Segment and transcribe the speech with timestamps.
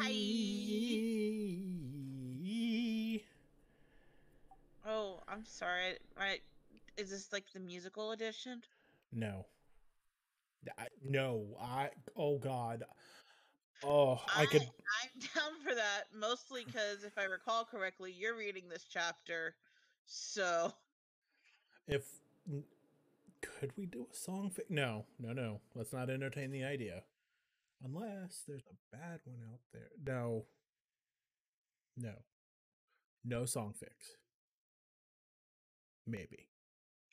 [0.00, 0.10] Hi.
[4.86, 5.98] Oh, I'm sorry.
[6.18, 6.38] I
[6.96, 8.62] is this like the musical edition?
[9.12, 9.46] No.
[10.78, 11.90] I, no, I.
[12.16, 12.84] Oh God.
[13.82, 14.62] Oh, I could.
[14.62, 19.54] I'm down for that mostly because if I recall correctly, you're reading this chapter,
[20.06, 20.72] so
[21.88, 22.04] If
[23.40, 24.50] could we do a song?
[24.50, 25.60] Fi- no, no, no.
[25.74, 27.02] Let's not entertain the idea.
[27.82, 29.88] Unless there's a bad one out there.
[30.06, 30.44] No.
[31.96, 32.12] No.
[33.24, 33.92] No song fix.
[36.06, 36.48] Maybe.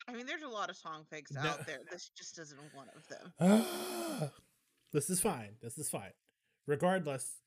[0.07, 1.41] I mean, there's a lot of song fics No.
[1.41, 1.79] out there.
[1.91, 3.33] This just isn't one of them.
[3.39, 4.29] Ah!
[4.93, 5.55] this is fine.
[5.61, 6.11] This is fine.
[6.65, 7.41] Regardless,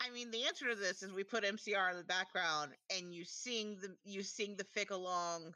[0.00, 3.24] I mean, the answer to this is we put MCR in the background and you
[3.24, 5.54] sing the you sing the fic along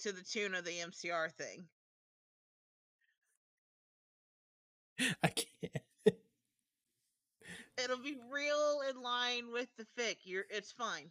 [0.00, 1.64] to the tune of the MCR thing.
[5.22, 5.87] I can't.
[7.82, 10.16] It'll be real in line with the fic.
[10.24, 11.10] You're it's fine.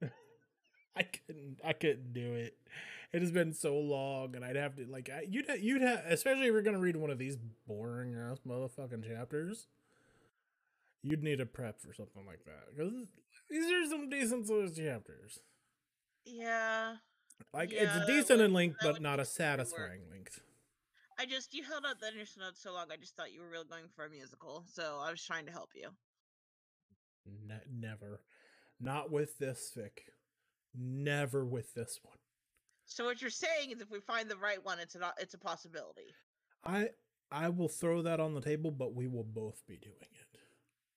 [0.96, 1.58] I couldn't.
[1.64, 2.56] I couldn't do it.
[3.12, 5.10] It has been so long, and I'd have to like.
[5.14, 9.06] I, you'd you'd have, especially if you're gonna read one of these boring ass motherfucking
[9.06, 9.66] chapters.
[11.02, 12.92] You'd need a prep for something like that because
[13.50, 15.40] these are some decent sized chapters.
[16.24, 16.96] Yeah.
[17.52, 19.96] Like Yeah, it's decent in length, but not a take some work.
[19.98, 20.40] satisfying length.
[21.18, 22.86] I just you held out the initial note so long.
[22.92, 25.52] I just thought you were really going for a musical, so I was trying to
[25.52, 25.88] help you.
[27.46, 28.20] Ne- never,
[28.80, 30.10] not with this fic.
[30.74, 32.16] Never with this one.
[32.86, 35.38] So what you're saying is, if we find the right one, it's a it's a
[35.38, 36.14] possibility.
[36.64, 36.88] I
[37.30, 40.38] I will throw that on the table, but we will both be doing it.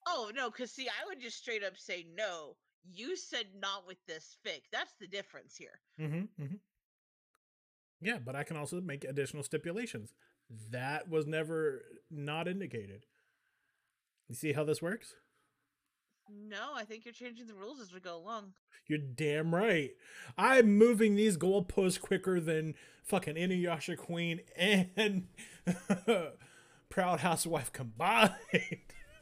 [0.08, 2.56] Oh no, because see, I would just straight up say no.
[2.84, 4.62] You said not with this fic.
[4.72, 5.80] That's the difference here.
[6.00, 6.56] Mm-hmm, mm-hmm.
[8.02, 10.14] Yeah, but I can also make additional stipulations.
[10.72, 13.06] That was never not indicated.
[14.28, 15.16] You see how this works?
[16.30, 18.54] No, I think you're changing the rules as we go along.
[18.88, 19.92] You're damn right.
[20.38, 25.28] I'm moving these goalposts quicker than fucking Inuyasha Queen and
[26.90, 28.32] Proud Housewife combined.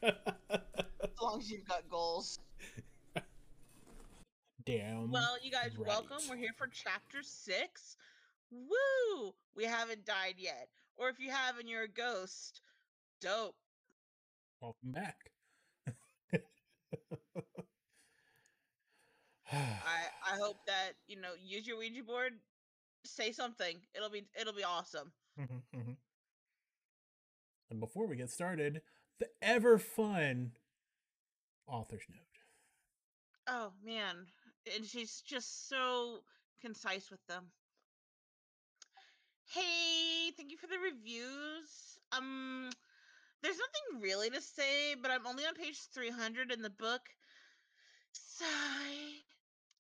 [0.02, 0.14] As
[1.22, 2.40] long as you've got goals.
[4.66, 5.12] damn.
[5.12, 6.18] Well, you guys, welcome.
[6.30, 7.98] We're here for chapter six.
[8.54, 9.34] Woo!
[9.56, 10.70] We haven't died yet.
[10.96, 12.62] Or if you have and you're a ghost,
[13.20, 13.56] dope.
[14.62, 15.18] Welcome back.
[16.32, 16.40] I
[19.52, 22.34] I hope that you know use your Ouija board.
[23.06, 23.78] Say something.
[23.96, 25.12] It'll be it'll be awesome.
[25.40, 25.96] Mhm, mhm.
[27.72, 28.82] And before we get started,
[29.20, 30.52] the ever fun
[31.68, 32.20] author's note.
[33.48, 34.28] Oh man,
[34.76, 36.20] and she's just so
[36.62, 37.52] concise with them.
[39.54, 42.00] Hey, thank you for the reviews.
[42.12, 42.72] Um,
[43.44, 47.02] there's nothing really to say, but I'm only on page 300 in the book.
[48.14, 49.22] Sigh.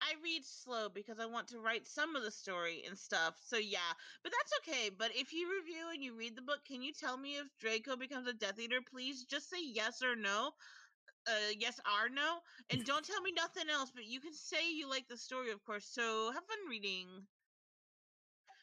[0.01, 3.39] I read slow because I want to write some of the story and stuff.
[3.45, 3.93] So yeah,
[4.23, 4.89] but that's okay.
[4.89, 7.97] But if you review and you read the book, can you tell me if Draco
[7.97, 8.81] becomes a Death Eater?
[8.81, 10.53] Please just say yes or no.
[11.27, 12.39] Uh, yes or no,
[12.71, 13.91] and don't tell me nothing else.
[13.95, 15.85] But you can say you like the story, of course.
[15.85, 17.06] So have fun reading.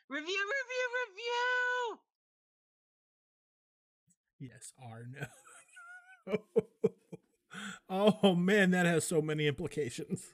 [0.09, 1.99] Review, review, review.
[4.39, 5.27] Yes or no.
[7.89, 10.33] oh man, that has so many implications.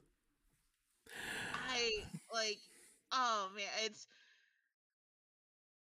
[1.53, 1.91] I
[2.33, 2.59] like.
[3.11, 4.07] Oh man, it's.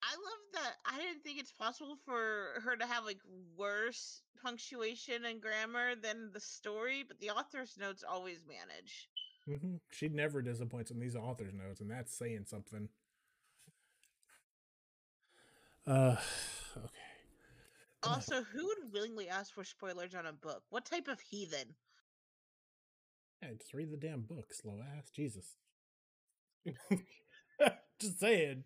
[0.03, 0.75] I love that.
[0.85, 3.21] I didn't think it's possible for her to have like
[3.57, 9.09] worse punctuation and grammar than the story, but the author's notes always manage.
[9.49, 9.77] Mm-hmm.
[9.91, 12.89] She never disappoints in these author's notes, and that's saying something.
[15.87, 16.17] Uh,
[16.77, 16.89] okay.
[18.03, 20.63] Also, who would willingly ask for spoilers on a book?
[20.71, 21.75] What type of heathen?
[23.43, 25.11] Yeah, just read the damn book, slow ass.
[25.11, 25.57] Jesus.
[28.01, 28.65] just saying.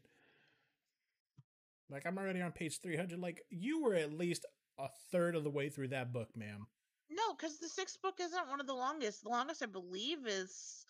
[1.88, 3.18] Like, I'm already on page 300.
[3.18, 4.44] Like, you were at least
[4.78, 6.66] a third of the way through that book, ma'am.
[7.10, 9.22] No, because the sixth book isn't one of the longest.
[9.22, 10.84] The longest, I believe, is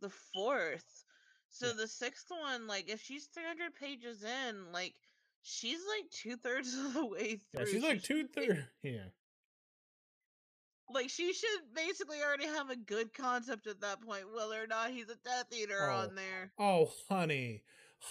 [0.00, 1.04] the fourth.
[1.50, 1.72] So Yeah.
[1.76, 4.94] the sixth one, like, if she's 300 pages in, like,
[5.42, 7.72] she's like two thirds of the way Yeah, through.
[7.72, 8.60] she's like two thirds.
[8.82, 9.08] Yeah.
[10.92, 14.90] Like, she should basically already have a good concept at that point, whether or not
[14.90, 15.94] he's a Death Eater Oh.
[15.98, 16.50] on there.
[16.58, 17.62] Oh, honey.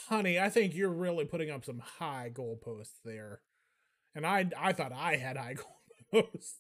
[0.08, 3.42] Honey, I think you're really putting up some high goalposts there.
[4.16, 5.56] And I I thought I had high
[6.14, 6.54] goalposts.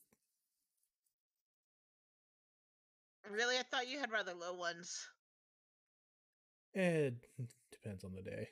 [3.31, 3.57] Really?
[3.57, 5.07] I thought you had rather low ones.
[6.73, 7.13] It
[7.71, 8.49] depends on the day.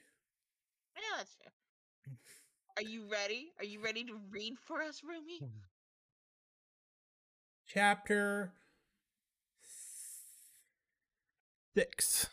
[0.95, 1.51] Yeah, that's fair.
[2.77, 3.51] Are you ready?
[3.59, 5.39] Are you ready to read for us, Rumi?
[5.39, 5.45] Hmm.
[7.67, 8.53] Chapter
[11.75, 12.27] six.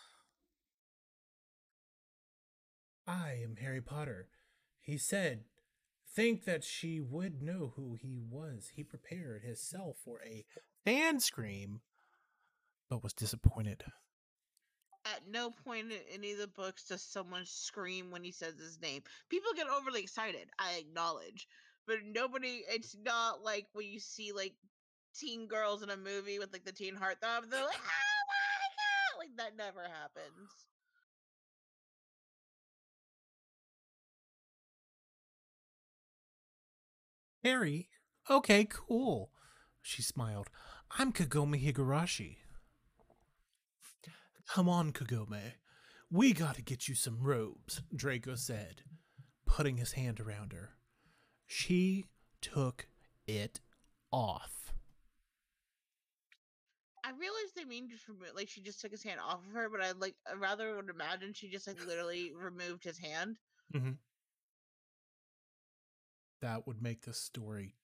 [3.06, 4.28] I am Harry Potter.
[4.80, 5.44] He said,
[6.14, 8.72] think that she would know who he was.
[8.74, 10.44] He prepared himself for a
[10.84, 11.80] fan scream,
[12.88, 13.84] but was disappointed.
[15.06, 18.80] At no point in any of the books does someone scream when he says his
[18.80, 19.02] name.
[19.28, 21.46] People get overly excited, I acknowledge.
[21.86, 24.54] But nobody, it's not like when you see like
[25.14, 29.18] teen girls in a movie with like the teen heartthrob, they're like, oh my god!
[29.18, 30.50] Like that never happens.
[37.42, 37.90] Harry,
[38.30, 39.30] okay, cool.
[39.82, 40.48] She smiled.
[40.98, 42.36] I'm Kagome Higurashi.
[44.48, 45.54] Come on, Kagome.
[46.10, 48.82] We gotta get you some robes, Draco said,
[49.46, 50.70] putting his hand around her.
[51.46, 52.06] She
[52.40, 52.86] took
[53.26, 53.60] it
[54.12, 54.72] off.
[57.04, 59.68] I realize they mean just remove, like she just took his hand off of her,
[59.68, 63.36] but I like I rather would imagine she just like literally removed his hand.
[63.74, 63.92] Mm-hmm.
[66.40, 67.74] That would make the story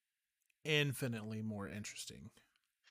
[0.65, 2.31] infinitely more interesting.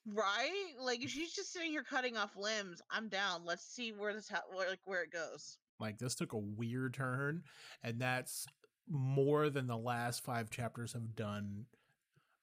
[0.05, 0.73] Right?
[0.79, 3.41] Like if she's just sitting here cutting off limbs, I'm down.
[3.45, 5.57] Let's see where this ha- where, like where it goes.
[5.79, 7.43] Like this took a weird turn,
[7.83, 8.45] and that's
[8.89, 11.65] more than the last five chapters have done,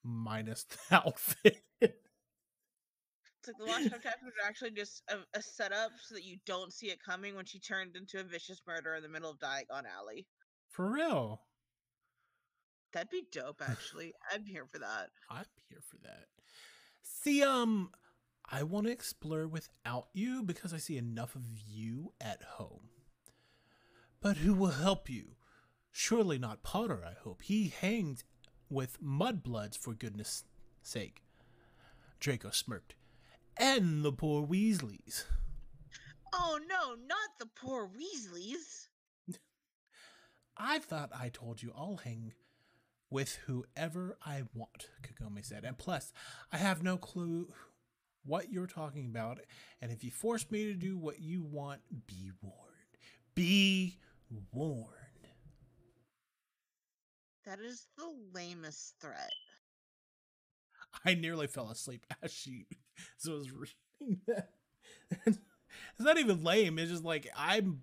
[0.03, 1.61] minus the outfit.
[1.81, 1.93] It's
[3.47, 6.73] like the last five chapters are actually just a, a setup so that you don't
[6.73, 9.83] see it coming when she turned into a vicious murderer in the middle of Diagon
[9.97, 10.25] Alley.
[10.69, 11.41] For real.
[12.93, 14.13] That'd be dope, actually.
[14.31, 15.09] I'm here for that.
[15.29, 16.25] I'm here for that.
[17.09, 17.91] See, um,
[18.49, 22.89] I want to explore without you because I see enough of you at home.
[24.21, 25.35] But who will help you?
[25.91, 27.41] Surely not Potter, I hope.
[27.41, 28.23] He hangs
[28.69, 30.43] with mudbloods, for goodness
[30.81, 31.23] sake.
[32.19, 32.95] Draco smirked.
[33.57, 35.23] And the poor Weasleys.
[36.33, 38.87] Oh no, not the poor Weasleys.
[40.57, 42.33] I thought I told you I'll hang
[43.09, 45.63] with whoever I want, Kagome said.
[45.63, 46.11] And plus,
[46.51, 47.53] I have no clue
[48.25, 49.39] what you're talking about.
[49.81, 52.55] And if you force me to do what you want, be warned.
[53.35, 53.97] Be
[54.51, 54.93] warned.
[57.45, 59.31] That is the lamest threat.
[61.05, 62.67] I nearly fell asleep as she
[63.25, 64.49] was reading that.
[65.25, 65.39] it's
[65.99, 66.77] not even lame.
[66.79, 67.81] It's just like I'm.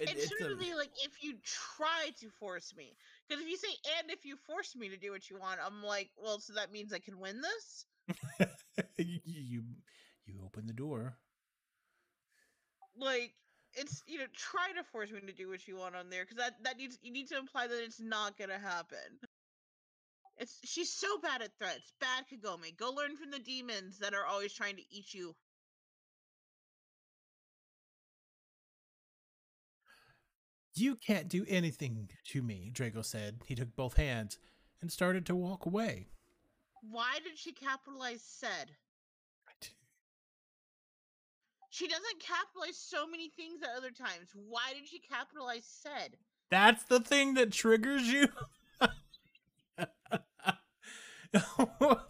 [0.00, 0.56] It, it should a...
[0.56, 2.96] be like if you try to force me,
[3.28, 3.68] because if you say
[4.00, 6.72] and if you force me to do what you want, I'm like, well, so that
[6.72, 7.86] means I can win this.
[8.98, 9.62] you, you
[10.26, 11.16] you open the door.
[12.96, 13.34] Like
[13.74, 16.38] it's you know try to force me to do what you want on there because
[16.38, 19.20] that that needs you need to imply that it's not gonna happen.
[20.38, 21.92] It's she's so bad at threats.
[22.00, 22.76] Bad Kagome.
[22.76, 25.34] Go learn from the demons that are always trying to eat you.
[30.80, 33.40] You can't do anything to me, Draco said.
[33.46, 34.38] He took both hands
[34.80, 36.06] and started to walk away.
[36.88, 38.76] Why did she capitalize said?
[41.70, 44.30] She doesn't capitalize so many things at other times.
[44.34, 46.16] Why did she capitalize said?
[46.50, 48.28] That's the thing that triggers you?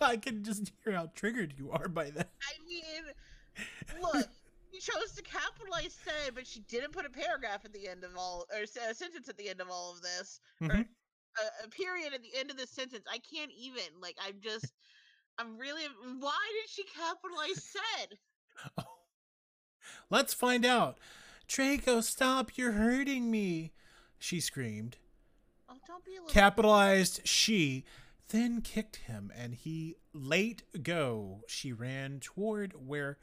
[0.00, 2.30] I can just hear how triggered you are by that.
[2.40, 3.02] I mean,
[4.00, 4.28] look,
[4.78, 8.16] she chose to capitalize "say," but she didn't put a paragraph at the end of
[8.16, 10.70] all, or a sentence at the end of all of this, mm-hmm.
[10.70, 13.04] or a, a, period at the end of the sentence.
[13.10, 14.00] I can't even.
[14.00, 14.72] Like, I'm just,
[15.38, 15.84] I'm really.
[16.18, 18.18] Why did she capitalize "said"?
[18.76, 18.82] Oh.
[20.10, 20.98] Let's find out.
[21.46, 22.56] Draco, stop!
[22.56, 23.72] You're hurting me!
[24.18, 24.96] She screamed.
[25.68, 27.84] Oh, don't be a Capitalized she
[28.28, 31.44] then kicked him, and he let go.
[31.46, 33.16] She ran toward where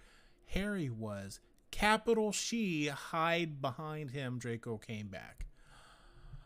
[0.48, 1.40] Harry was.
[1.72, 4.40] Capital she hide behind him.
[4.40, 5.46] Draco came back.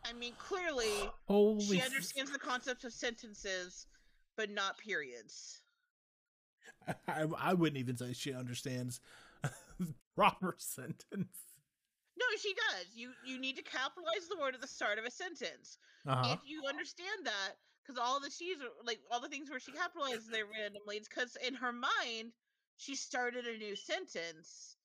[0.04, 3.86] I mean, clearly, Holy she understands f- the concept of sentences,
[4.36, 5.60] but not periods.
[7.08, 9.00] I, I wouldn't even say she understands
[10.16, 11.38] proper sentence.
[12.18, 12.86] No, she does.
[12.94, 15.78] You you need to capitalize the word at the start of a sentence.
[16.06, 16.34] Uh-huh.
[16.34, 20.30] If you understand that, because all the she's like all the things where she capitalizes
[20.30, 22.32] they randomly, it's because in her mind
[22.80, 24.76] she started a new sentence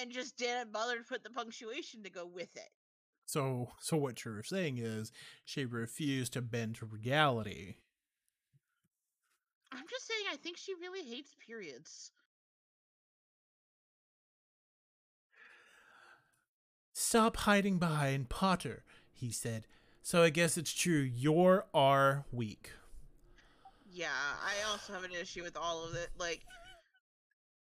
[0.00, 2.70] and just didn't bother to put the punctuation to go with it.
[3.26, 5.12] So, so what you're saying is
[5.44, 7.74] she refused to bend to reality.
[9.70, 12.10] I'm just saying, I think she really hates periods.
[16.94, 19.66] Stop hiding behind Potter, he said.
[20.02, 21.00] So I guess it's true.
[21.00, 22.70] You're our weak.
[23.92, 26.08] Yeah, I also have an issue with all of it.
[26.18, 26.40] Like,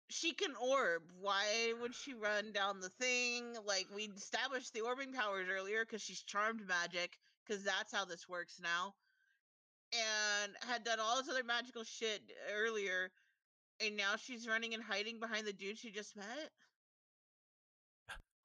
[0.10, 1.04] she can orb.
[1.20, 3.56] Why would she run down the thing?
[3.66, 8.30] Like, we established the orbing powers earlier because she's charmed magic, because that's how this
[8.30, 8.94] works now.
[9.94, 12.22] And had done all this other magical shit
[12.54, 13.12] earlier,
[13.86, 16.52] and now she's running and hiding behind the dude she just met.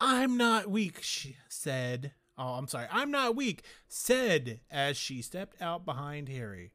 [0.00, 2.12] I'm not weak, she said.
[2.38, 2.86] Oh, I'm sorry.
[2.90, 6.72] I'm not weak, said as she stepped out behind Harry.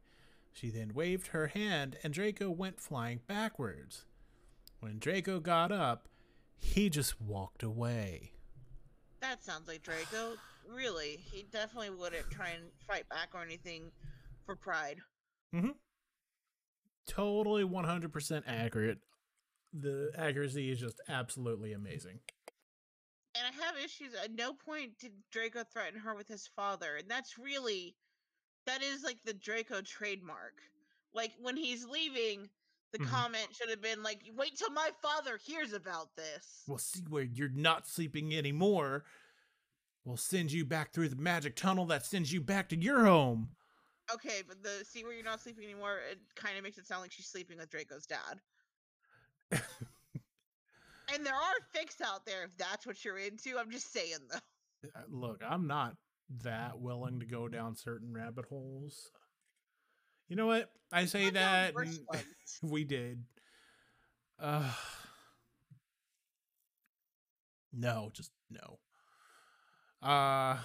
[0.51, 4.05] She then waved her hand, and Draco went flying backwards.
[4.85, 6.07] When Draco got up,
[6.59, 8.33] he just walked away.
[9.19, 10.35] That sounds like Draco.
[10.71, 13.91] Really, he definitely wouldn't try and fight back or anything
[14.45, 14.99] for pride.
[15.55, 15.71] Mm-hmm.
[17.07, 18.99] Totally 100% accurate.
[19.73, 22.19] The accuracy is just absolutely amazing.
[23.33, 24.13] And I have issues.
[24.23, 27.95] At no point did Draco threaten her with his father, and that's really
[28.67, 30.61] that is like the Draco trademark.
[31.11, 32.49] Like when he's leaving,
[32.97, 33.09] the Mhm.
[33.09, 37.23] comment should have been like, "Wait till my father hears about this." We'll see where
[37.23, 39.05] you're not sleeping anymore.
[40.03, 43.55] We'll send you back through the magic tunnel that sends you back to your home.
[44.13, 45.99] Okay, but the see where you're not sleeping anymore.
[45.99, 48.39] It kind of makes it sound like she's sleeping with Draco's dad.
[49.51, 53.57] and there are fics out there if that's what you're into.
[53.57, 54.89] I'm just saying though.
[54.95, 55.97] Uh, Look, I'm not
[56.43, 59.11] that willing to go down certain rabbit holes.
[60.27, 60.69] You know what?
[60.91, 62.25] I say that worse and ones.
[62.63, 63.23] we did.
[64.39, 64.71] Uh
[67.73, 68.79] No, just no.
[70.01, 70.57] Uh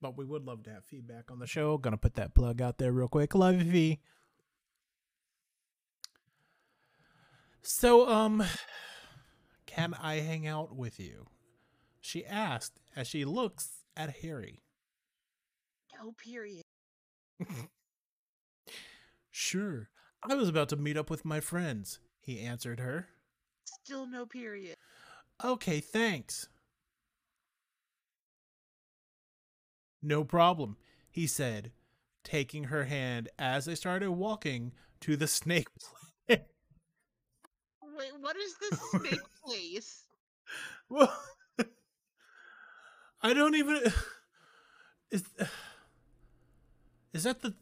[0.00, 1.78] but we would love to have feedback on the show.
[1.78, 3.34] Gonna put that plug out there real quick.
[3.34, 4.00] Love you, V.
[7.64, 8.42] So, um,
[9.66, 11.26] can I hang out with you?
[12.00, 14.58] She asked as she looks at Harry.
[16.02, 16.64] No period.
[19.32, 19.88] Sure,
[20.22, 23.08] I was about to meet up with my friends, he answered her.
[23.64, 24.76] Still no period.
[25.42, 26.48] Okay, thanks.
[30.02, 30.76] No problem,
[31.10, 31.72] he said,
[32.22, 36.38] taking her hand as they started walking to the snake place.
[37.82, 40.04] Wait, what is this snake place?
[40.88, 41.12] Well,
[43.22, 43.80] I don't even.
[45.10, 45.24] Is
[47.12, 47.54] is that the?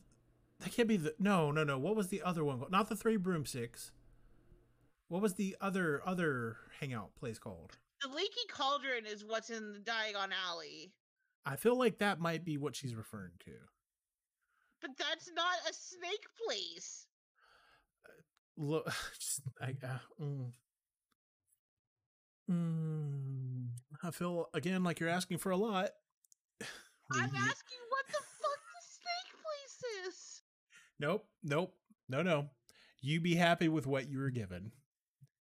[0.60, 1.14] That can't be the.
[1.18, 1.78] No, no, no.
[1.78, 2.58] What was the other one?
[2.58, 2.70] called?
[2.70, 3.92] Not the Three Broomsticks.
[5.08, 7.78] What was the other other hangout place called?
[8.02, 10.92] The leaky cauldron is what's in the Diagon Alley,
[11.44, 13.52] I feel like that might be what she's referring to.
[14.80, 17.06] but that's not a snake place.
[18.56, 18.86] Look,
[19.18, 20.52] just, I, uh, mm.
[22.50, 23.68] Mm,
[24.02, 25.90] I feel again like you're asking for a lot.
[27.12, 27.78] I'm asking
[31.00, 31.74] Nope, nope,
[32.08, 32.50] no, no.
[33.00, 34.72] You be happy with what you were given.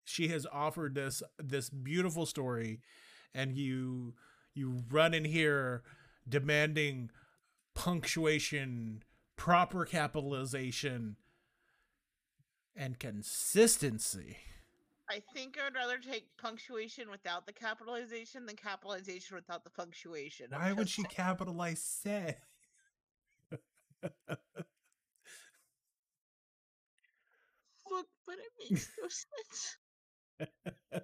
[0.04, 2.82] She has offered this this beautiful story,
[3.34, 4.16] and you
[4.54, 5.84] you run in here
[6.28, 7.10] demanding
[7.74, 9.04] punctuation,
[9.38, 11.16] proper capitalization,
[12.76, 14.38] and consistency.
[15.10, 20.48] I think I'd rather take punctuation without the capitalization than capitalization without the punctuation.
[20.52, 21.12] I'm Why would she saying.
[21.16, 22.38] capitalize said?
[27.90, 29.78] Fuck, but it makes no sense.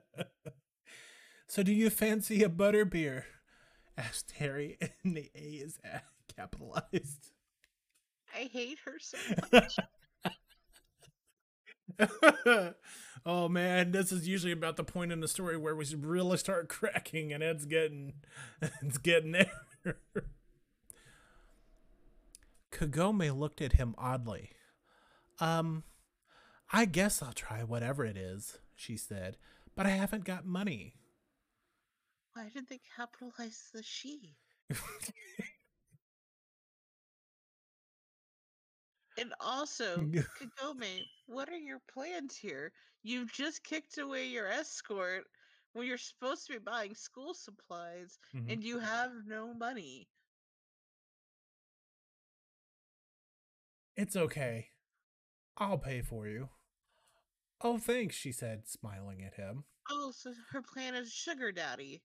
[1.48, 3.24] so, do you fancy a butterbeer?
[3.98, 5.80] asked Harry, and the A is
[6.36, 7.32] capitalized.
[8.34, 9.18] I hate her so
[9.52, 9.78] much.
[13.26, 16.70] oh man, this is usually about the point in the story where we really start
[16.70, 18.14] cracking, and it's getting,
[18.82, 19.52] it's getting there.
[22.72, 24.52] Kagome looked at him oddly.
[25.40, 25.84] Um,
[26.72, 29.38] I guess I'll try whatever it is, she said,
[29.76, 30.96] but I haven't got money.
[32.34, 34.36] Why did they capitalize the she?
[39.18, 39.98] And also,
[40.40, 42.72] Kagome, what are your plans here?
[43.04, 45.26] You've just kicked away your escort
[45.74, 48.52] when you're supposed to be buying school supplies Mhm.
[48.52, 50.08] and you have no money.
[53.96, 54.70] It's okay.
[55.58, 56.50] I'll pay for you.
[57.64, 59.66] Oh, thanks, she said, smiling at him.
[59.90, 62.02] Oh, so her plan is sugar daddy.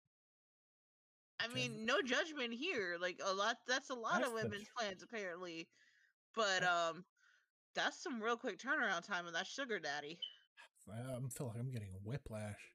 [1.39, 2.97] I mean, no judgment here.
[3.01, 5.69] Like a lot that's a lot That's of the women's plans apparently.
[6.35, 7.05] But um
[7.75, 10.19] that's some real quick turnaround time on that sugar daddy.
[10.91, 12.73] I feel like I'm getting a whiplash.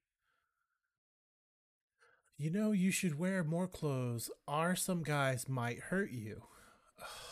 [2.38, 6.44] You know, you should wear more clothes, or some guys might hurt you.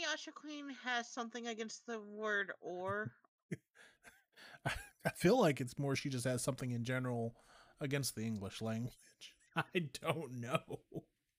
[0.00, 3.12] Inuyasha Queen has something against the word or?
[4.66, 7.34] I feel like it's more she just has something in general
[7.80, 8.92] against the English language.
[9.56, 10.60] I don't know.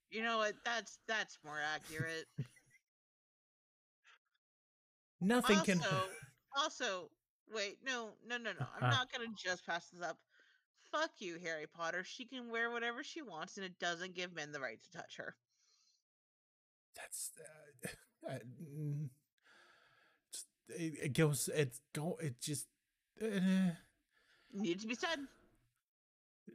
[0.10, 0.56] You know what?
[0.65, 2.25] That's that's more accurate.
[5.22, 5.82] Nothing also, can.
[6.58, 7.10] also,
[7.53, 8.65] wait, no, no, no, no.
[8.77, 8.89] I'm Uh.
[8.89, 10.18] not gonna just pass this up.
[10.91, 12.03] Fuck you, Harry Potter.
[12.03, 15.15] She can wear whatever she wants, and it doesn't give men the right to touch
[15.18, 15.36] her.
[16.96, 17.32] That's.
[17.39, 17.88] Uh,
[18.28, 18.44] it,
[21.04, 21.50] it goes.
[21.54, 22.18] It's go.
[22.22, 22.68] It just.
[23.22, 23.72] Uh,
[24.54, 25.20] Needs to be said.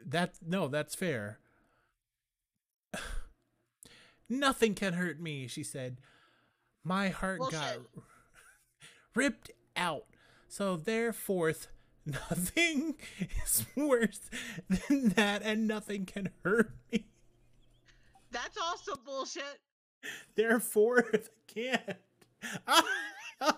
[0.06, 1.38] that no, that's fair.
[4.28, 5.98] Nothing can hurt me, she said.
[6.84, 7.78] My heart got
[9.14, 10.04] ripped out.
[10.48, 11.54] So therefore,
[12.06, 12.94] nothing
[13.44, 14.30] is worse
[14.68, 17.06] than that, and nothing can hurt me.
[18.30, 19.60] That's also bullshit.
[20.34, 21.96] Therefore, they can't.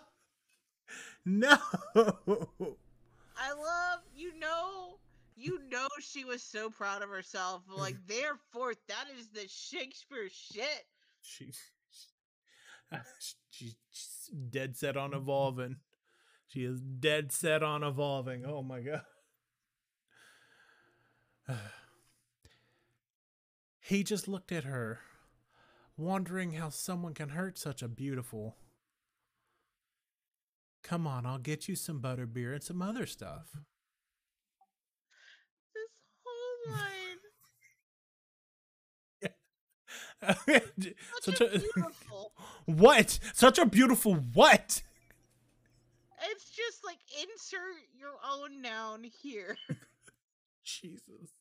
[1.27, 1.59] no.
[1.95, 4.99] I love you know
[5.37, 7.63] you know she was so proud of herself.
[7.69, 10.87] Like therefore, that is the Shakespeare shit.
[11.23, 11.53] She,
[13.51, 13.77] she's
[14.51, 15.77] dead set on evolving.
[16.49, 18.45] She is dead set on evolving.
[18.45, 19.03] Oh my god.
[23.81, 25.01] he just looked at her,
[25.99, 28.57] wondering how someone can hurt such a beautiful.
[30.83, 33.49] Come on, I'll get you some butterbeer and some other stuff.
[35.75, 35.91] This
[36.25, 37.19] whole line,
[41.21, 42.33] such, Such a, a- beautiful.
[42.65, 43.19] what?
[43.35, 44.83] Such a beautiful what?
[46.31, 47.61] It's just like insert
[47.97, 49.57] your own noun here,
[50.65, 51.33] Jesus.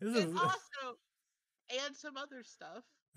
[0.00, 0.98] This and is also
[1.86, 2.84] and some other stuff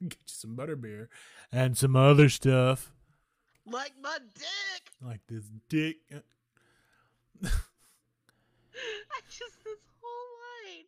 [0.08, 1.08] get you some butterbeer
[1.52, 2.92] and some other stuff
[3.66, 4.92] like my dick.
[5.02, 5.96] like this dick.
[7.42, 10.84] I just this whole line,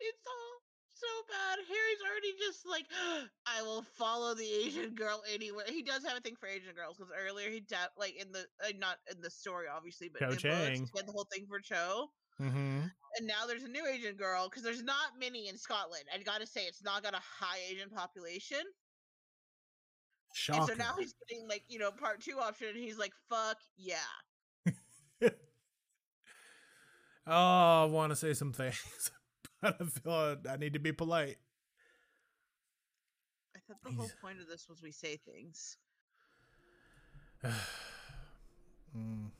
[0.00, 0.60] it's all
[0.94, 1.58] so bad.
[1.68, 2.86] Harry's already just like,
[3.46, 5.64] I will follow the Asian girl anywhere.
[5.68, 8.46] He does have a thing for Asian girls because earlier he de- like in the
[8.64, 11.46] uh, not in the story obviously, but in the books, he had the whole thing
[11.48, 12.10] for Cho.
[12.40, 12.80] Mm-hmm.
[13.18, 16.04] And now there's a new Asian girl because there's not many in Scotland.
[16.12, 18.58] I gotta say, it's not got a high Asian population.
[20.52, 23.56] And so now he's getting like you know part two option, and he's like, "Fuck
[23.76, 23.96] yeah!"
[27.26, 29.10] oh, I want to say some things,
[29.62, 31.38] but I feel like I need to be polite.
[33.54, 35.78] I thought the whole point of this was we say things.
[38.96, 39.30] mm.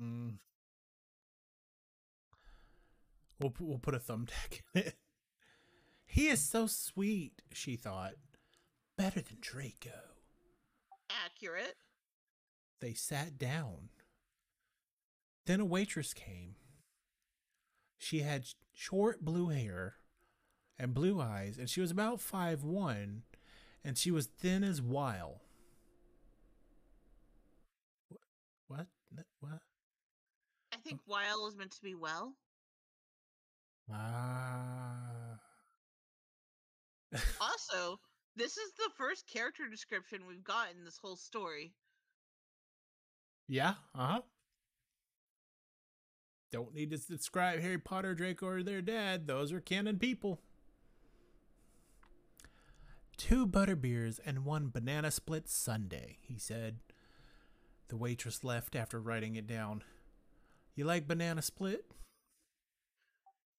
[0.00, 0.34] Mm.
[3.40, 4.94] We'll we'll put a thumbtack in it.
[6.06, 8.14] He is so sweet, she thought.
[8.96, 9.90] Better than Draco.
[11.24, 11.76] Accurate.
[12.80, 13.90] They sat down.
[15.46, 16.56] Then a waitress came.
[17.98, 19.96] She had short blue hair
[20.78, 23.22] and blue eyes, and she was about five one,
[23.84, 25.42] and she was thin as wile.
[28.10, 28.86] Wh- What?
[29.40, 29.60] What?
[30.72, 32.34] I think Weil is meant to be well.
[33.92, 35.38] Ah.
[37.40, 37.98] Also,
[38.36, 41.72] this is the first character description we've got in this whole story.
[43.48, 43.74] Yeah.
[43.94, 44.20] Uh huh.
[46.50, 49.26] Don't need to describe Harry Potter, Draco, or their dad.
[49.26, 50.40] Those are canon people.
[53.16, 56.78] Two butterbeers and one banana split sundae, he said.
[57.88, 59.82] The waitress left after writing it down.
[60.74, 61.84] You like banana split?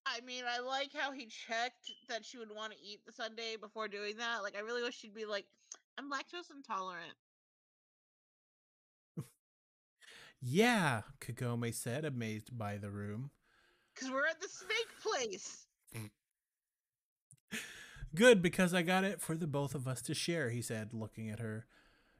[0.09, 3.57] I mean, I like how he checked that she would want to eat the sundae
[3.57, 4.41] before doing that.
[4.41, 5.45] Like, I really wish she'd be like,
[5.97, 7.13] I'm lactose intolerant.
[10.41, 13.31] Yeah, Kagome said, amazed by the room.
[13.93, 15.65] Because we're at the snake place.
[15.93, 17.59] Mm.
[18.15, 21.29] Good, because I got it for the both of us to share, he said, looking
[21.29, 21.65] at her.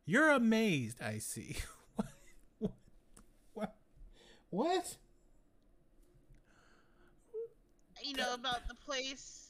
[0.06, 1.58] You're amazed, I see.
[1.96, 2.08] what?
[2.60, 2.74] What?
[3.54, 3.76] What?
[4.50, 4.98] What?
[8.04, 9.50] You know, about the place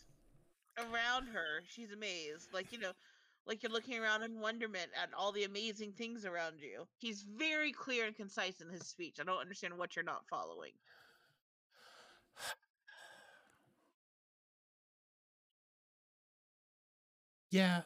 [0.78, 1.62] around her.
[1.68, 2.54] She's amazed.
[2.54, 2.92] Like, you know,
[3.46, 6.86] like you're looking around in wonderment at all the amazing things around you.
[6.98, 9.18] He's very clear and concise in his speech.
[9.20, 10.72] I don't understand what you're not following.
[17.52, 17.82] Yeah,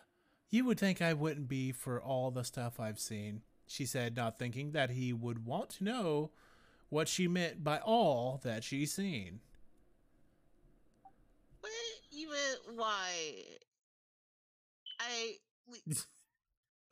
[0.50, 4.38] you would think I wouldn't be for all the stuff I've seen, she said, not
[4.38, 6.32] thinking that he would want to know
[6.90, 9.40] what she meant by all that she's seen.
[12.76, 13.58] Why?
[15.00, 15.38] I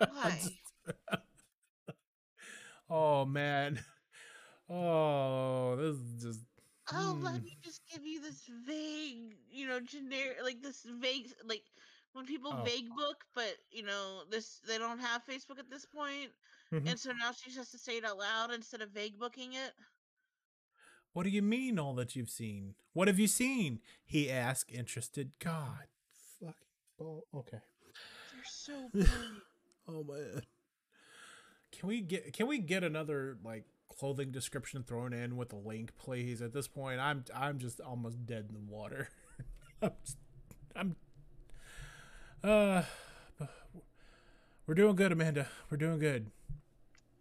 [0.07, 0.51] why?
[2.89, 3.79] oh man.
[4.69, 6.39] Oh, this is just
[6.91, 7.43] Oh, let Hmm.
[7.43, 11.63] me just give you this vague, you know, generic, like this vague, like
[12.13, 12.63] when people Oh.
[12.63, 16.31] vague book, but you know, this they don't have Facebook at this point,
[16.71, 16.87] Mhm.
[16.87, 19.53] and so now she just has to say it out loud instead of vague booking
[19.53, 19.73] it.
[21.13, 22.75] What do you mean all that you've seen?
[22.93, 23.79] What have you seen?
[24.03, 25.31] He asked, interested.
[25.39, 25.87] God.
[26.39, 26.53] Fucking
[26.97, 27.25] ball.
[27.35, 27.59] Okay.
[28.33, 28.89] They're so.
[29.87, 30.43] Oh man.
[31.71, 35.91] Can we get can we get another like clothing description thrown in with a link,
[35.97, 36.39] please?
[36.41, 39.09] At this point, I'm I'm just almost dead in the water.
[39.81, 40.17] I'm just,
[40.75, 40.95] I'm
[42.43, 42.83] uh
[44.67, 45.47] we're doing good, Amanda.
[45.71, 46.29] We're doing good.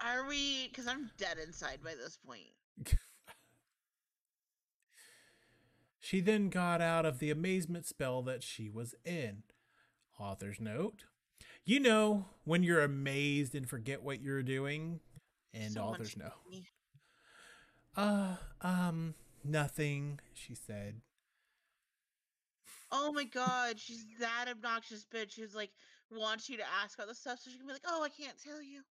[0.04, 0.68] Are we?
[0.68, 2.98] Because I'm dead inside by this point.
[6.00, 9.42] She then got out of the amazement spell that she was in.
[10.18, 11.04] Author's note.
[11.64, 15.00] You know, when you're amazed and forget what you're doing.
[15.52, 16.32] And Someone author's note.
[17.96, 21.02] Uh, um, nothing, she said.
[22.90, 25.70] Oh my god, she's that obnoxious bitch who's like
[26.10, 28.36] wants you to ask about the stuff so she can be like, oh, I can't
[28.42, 28.82] tell you.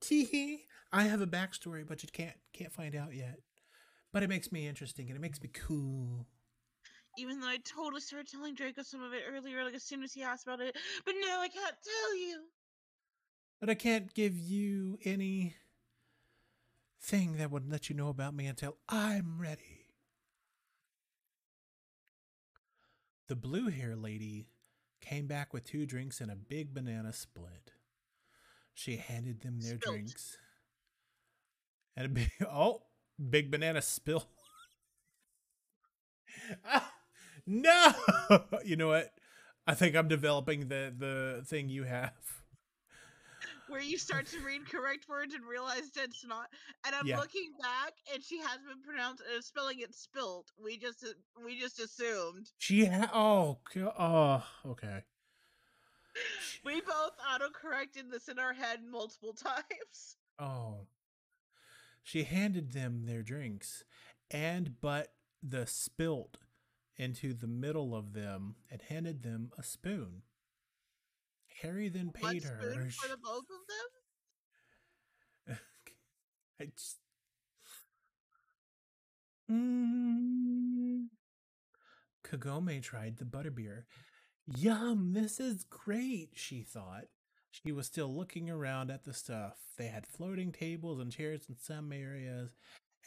[0.00, 0.60] Teehee,
[0.92, 3.40] I have a backstory, but you can't can't find out yet.
[4.18, 6.26] But it makes me interesting and it makes me cool.
[7.18, 10.12] Even though I totally started telling Draco some of it earlier, like as soon as
[10.12, 12.40] he asked about it, but now I can't tell you.
[13.60, 15.54] But I can't give you any
[17.00, 19.86] thing that would let you know about me until I'm ready.
[23.28, 24.48] The blue hair lady
[25.00, 27.70] came back with two drinks and a big banana split.
[28.74, 29.94] She handed them their Spilt.
[29.94, 30.38] drinks.
[31.96, 32.82] And a big oh,
[33.18, 34.24] big banana spill.
[36.64, 36.92] Ah,
[37.46, 37.92] no,
[38.64, 39.10] you know what?
[39.66, 42.12] I think I'm developing the the thing you have.
[43.68, 46.48] Where you start to read correct words and realize it's not.
[46.86, 47.18] And I'm Yeah.
[47.18, 50.46] looking back, and she has been pronounced uh, spelling it spilt.
[50.62, 51.08] We just uh,
[51.44, 52.46] we just assumed.
[52.56, 53.58] She ha- oh
[53.98, 55.04] oh okay.
[56.64, 60.16] We both auto-corrected this in our head multiple times.
[60.38, 60.86] Oh.
[62.08, 63.84] She handed them their drinks
[64.30, 66.38] and but the spilt
[66.96, 70.22] into the middle of them and handed them a spoon.
[71.60, 72.58] Harry then One paid her.
[72.62, 73.60] spoon for the both of
[75.48, 75.58] them.
[76.62, 76.96] I just.
[79.50, 81.08] Mm.
[82.24, 83.82] Kagome tried the butterbeer.
[84.46, 87.04] Yum, this is great, she thought.
[87.50, 89.56] She was still looking around at the stuff.
[89.76, 92.50] They had floating tables and chairs in some areas,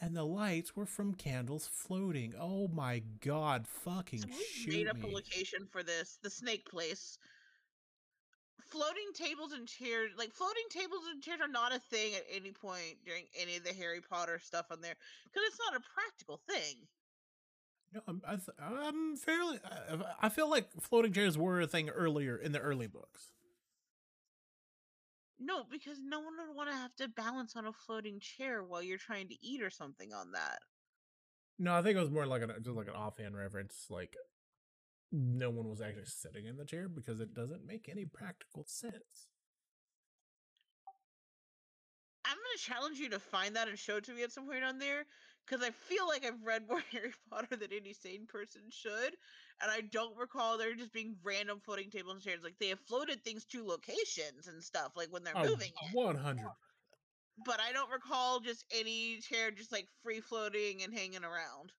[0.00, 2.34] and the lights were from candles floating.
[2.38, 5.10] Oh my god, fucking So we shoot made up me.
[5.10, 7.18] a location for this, the snake place.
[8.68, 12.52] Floating tables and chairs, like floating tables and chairs, are not a thing at any
[12.52, 16.40] point during any of the Harry Potter stuff on there because it's not a practical
[16.48, 16.76] thing.
[17.92, 19.58] No, I'm, I th- I'm fairly.
[19.64, 23.32] I, I feel like floating chairs were a thing earlier in the early books.
[25.44, 28.82] No, because no one would want to have to balance on a floating chair while
[28.82, 30.60] you're trying to eat or something on that.
[31.58, 33.86] No, I think it was more like an just like an offhand reference.
[33.90, 34.16] Like
[35.10, 39.28] no one was actually sitting in the chair because it doesn't make any practical sense.
[42.24, 44.62] I'm gonna challenge you to find that and show it to me at some point
[44.62, 45.06] on there,
[45.44, 49.16] because I feel like I've read more Harry Potter than any sane person should,
[49.62, 52.40] and I don't recall there just being random floating tables and chairs.
[52.42, 56.16] Like they have floated things to locations and stuff, like when they're Oh, moving one
[56.16, 56.48] hundred.
[57.46, 61.72] But I don't recall just any chair just like free floating and hanging around.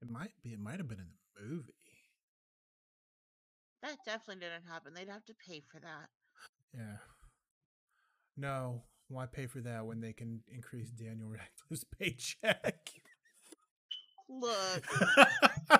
[0.00, 0.50] It might be.
[0.50, 1.72] It might have been in the movie.
[3.82, 4.94] That definitely didn't happen.
[4.94, 6.08] They'd have to pay for that.
[6.74, 6.96] Yeah.
[8.36, 12.90] No, why pay for that when they can increase Daniel Radcliffe's paycheck?
[14.28, 14.84] Look,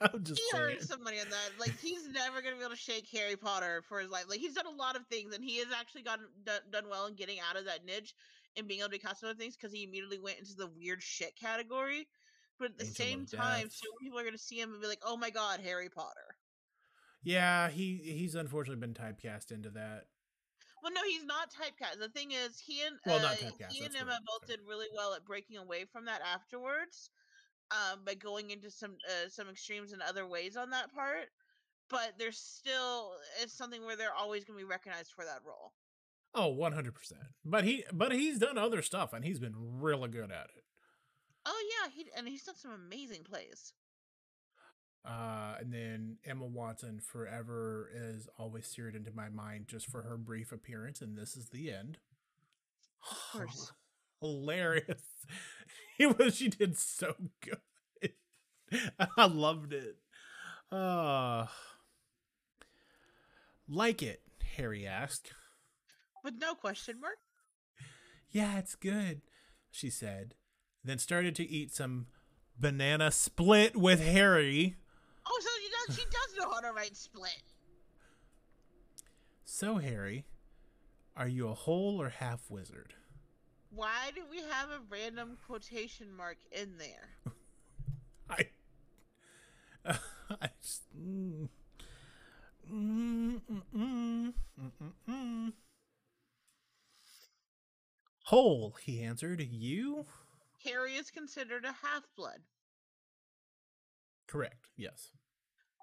[0.00, 0.64] I'm just he saying.
[0.64, 1.50] earned some money on that.
[1.58, 4.24] Like he's never gonna be able to shake Harry Potter for his life.
[4.28, 7.06] Like he's done a lot of things, and he has actually gotten done, done well
[7.06, 8.14] in getting out of that niche
[8.56, 11.34] and being able to cast other things because he immediately went into the weird shit
[11.36, 12.06] category.
[12.58, 14.86] But at the Angel same time, so many people are gonna see him and be
[14.86, 16.36] like, "Oh my god, Harry Potter."
[17.22, 20.04] Yeah, he he's unfortunately been typecast into that.
[20.82, 21.98] Well, no, he's not typecast.
[21.98, 24.88] The thing is, he and Well, uh, not typecast, he and Emma both did really
[24.94, 27.08] well at breaking away from that afterwards,
[27.70, 31.28] um, by going into some uh, some extremes in other ways on that part.
[31.90, 35.72] But there's still it's something where they're always going to be recognized for that role.
[36.34, 36.90] Oh, 100%.
[37.44, 40.64] But he but he's done other stuff and he's been really good at it.
[41.46, 43.72] Oh yeah, he and he's done some amazing plays.
[45.04, 50.16] Uh, and then Emma Watson forever is always seared into my mind just for her
[50.16, 51.98] brief appearance, and this is the end.
[53.10, 53.72] Of course.
[54.24, 55.02] Hilarious.
[55.96, 58.10] It was she did so good.
[59.16, 59.96] I loved it.
[60.72, 61.46] Uh
[63.68, 64.20] like it,
[64.56, 65.32] Harry asked.
[66.24, 67.18] With no question mark.
[68.28, 69.20] Yeah, it's good,
[69.70, 70.34] she said,
[70.82, 72.08] then started to eat some
[72.58, 74.74] banana split with Harry.
[75.24, 77.42] Oh, so she does she does know how to write split.
[79.44, 80.24] So, Harry,
[81.16, 82.94] are you a whole or half wizard?
[83.74, 87.34] Why do we have a random quotation mark in there?
[88.30, 88.46] I.
[90.30, 90.82] I just.
[90.96, 91.48] Mm,
[92.72, 95.52] mm, mm, mm, mm, mm, mm.
[98.24, 99.40] Whole, he answered.
[99.40, 100.06] You?
[100.64, 102.40] Harry is considered a half blood.
[104.26, 105.10] Correct, yes.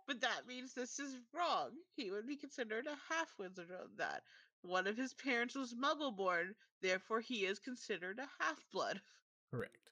[0.08, 1.70] But that means this is wrong.
[1.96, 4.24] He would be considered a half wizard on that.
[4.62, 9.02] One of his parents was muggle born, therefore he is considered a half blood.
[9.50, 9.90] Correct.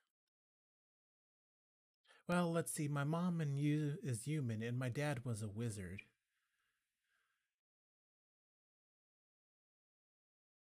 [2.27, 2.87] Well, let's see.
[2.87, 6.03] My mom and you is human, and my dad was a wizard.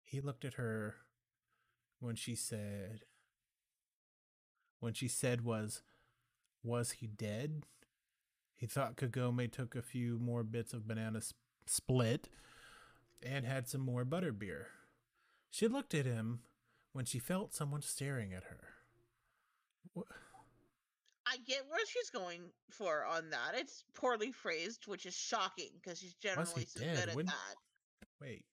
[0.02, 0.96] He looked at her
[2.00, 3.02] when she said,
[4.80, 5.82] when she said was,
[6.62, 7.66] was he dead?
[8.56, 11.34] He thought Kagome took a few more bits of banana s-
[11.66, 12.28] split
[13.22, 14.64] and had some more butterbeer.
[15.50, 16.40] She looked at him
[16.92, 18.60] when she felt someone staring at her.
[21.26, 23.52] I get where she's going for on that.
[23.54, 26.96] It's poorly phrased, which is shocking because she's generally so dead?
[26.96, 27.56] good at When- that.
[28.20, 28.44] Wait,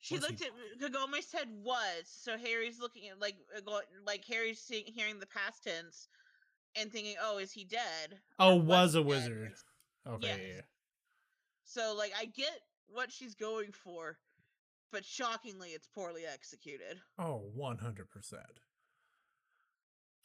[0.00, 0.50] She was he- looked at
[0.92, 3.60] Kagome said was, so Harry's looking at like uh,
[4.04, 6.08] like Harry's seeing, hearing the past tense
[6.74, 9.06] and thinking, "Oh, is he dead?" Oh, Or was a dead?
[9.06, 9.52] wizard.
[10.06, 10.26] Okay.
[10.26, 10.38] Yes.
[10.56, 10.60] yeah.
[11.64, 12.60] So like I get
[12.92, 14.18] what she's going for,
[14.92, 17.00] but shockingly, it's poorly executed.
[17.18, 18.06] Oh, 100%.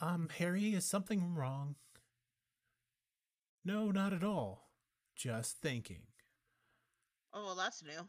[0.01, 1.75] Um, Harry, is something wrong?
[3.63, 4.69] No, not at all.
[5.15, 6.03] Just thinking.
[7.33, 7.91] Oh well, that's new.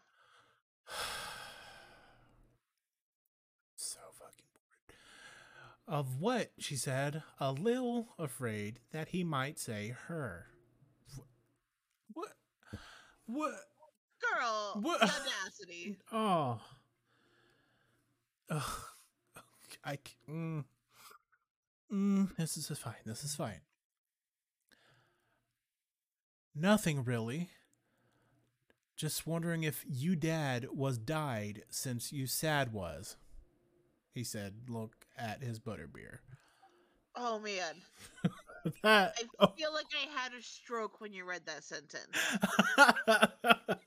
[3.76, 5.96] so fucking bored.
[5.98, 6.50] Of what?
[6.58, 10.46] She said, a little afraid that he might say her.
[12.12, 12.32] What?
[13.26, 13.54] What?
[14.34, 15.96] Girl, What- audacity.
[16.12, 16.60] Oh.
[18.50, 18.62] Ugh.
[19.84, 19.98] I.
[20.28, 20.64] Mm,
[21.92, 22.94] mm, this is fine.
[23.04, 23.60] This is fine.
[26.54, 27.50] Nothing really.
[28.96, 33.16] Just wondering if you dad was died since you sad was.
[34.14, 36.18] He said, look at his butterbeer.
[37.14, 37.82] Oh man,
[38.82, 39.14] that.
[39.18, 39.46] I oh.
[39.56, 42.06] feel like I had a stroke when you read that sentence.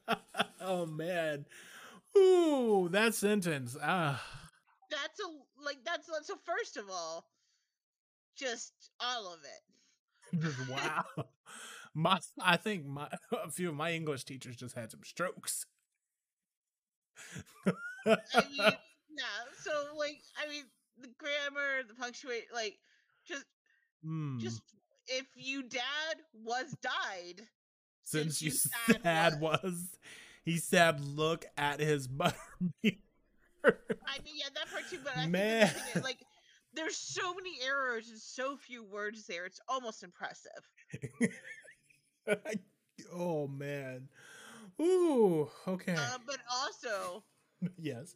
[0.70, 1.46] oh man.
[2.18, 3.76] Ooh, that sentence.
[3.82, 4.24] Ah.
[4.90, 6.36] That's a like that's so.
[6.46, 7.26] First of all,
[8.38, 9.64] just all of it.
[10.42, 11.04] Just wow.
[11.96, 13.10] My, I think my
[13.44, 15.66] a few of my English teachers just had some strokes.
[17.66, 17.72] I
[18.06, 19.40] mean, yeah.
[19.64, 20.66] So like, I mean,
[21.02, 22.78] the grammar, the punctuate, like,
[23.28, 23.46] just
[24.04, 24.38] Hmm.
[24.40, 24.62] just
[25.08, 27.42] if you dad was died
[28.06, 29.98] since you sad sad was.
[30.46, 32.98] He said, "Look at his butterbeer."
[33.64, 35.00] I mean, yeah, that part too.
[35.04, 35.68] But I think the Man.
[35.68, 36.26] thing is, like,
[36.74, 39.46] there's so many errors and so few words there.
[39.46, 40.52] It's almost impressive.
[43.14, 44.08] oh man.
[44.82, 45.50] Ooh.
[45.68, 45.94] Okay.
[45.96, 47.24] Uh, but also,
[47.78, 48.16] yes.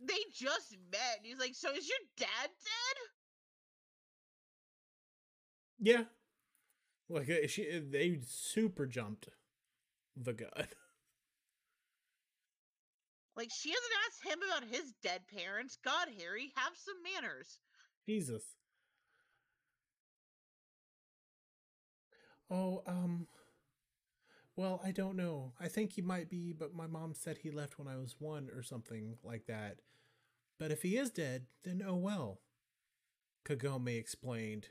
[0.00, 1.18] they just met.
[1.18, 2.96] And he's like, "So is your dad dead?"
[5.80, 6.04] Yeah.
[7.08, 9.28] Like uh, she, they super jumped
[10.16, 10.66] the gun.
[13.40, 15.78] Like, she hasn't asked him about his dead parents.
[15.82, 17.58] God, Harry, have some manners.
[18.06, 18.42] Jesus.
[22.50, 23.28] Oh, um.
[24.56, 25.54] Well, I don't know.
[25.58, 28.50] I think he might be, but my mom said he left when I was one
[28.54, 29.78] or something like that.
[30.58, 32.40] But if he is dead, then oh well.
[33.48, 34.66] Kagome explained.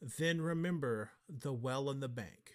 [0.00, 2.54] Then remember the well in the bank.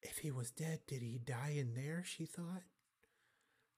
[0.00, 2.04] If he was dead, did he die in there?
[2.06, 2.62] She thought.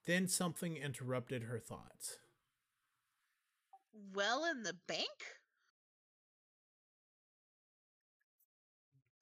[0.07, 2.19] Then something interrupted her thoughts.
[4.14, 5.09] Well, in the bank?